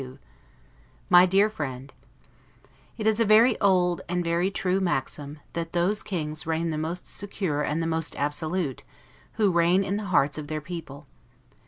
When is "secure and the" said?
7.07-7.85